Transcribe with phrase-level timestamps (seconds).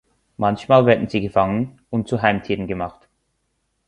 [0.37, 3.07] Manchmal werden sie gefangen und zu Heimtieren gemacht.